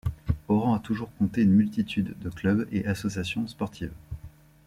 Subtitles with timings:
[0.47, 3.93] Oran a toujours compté une multitude de clubs et associations sportives.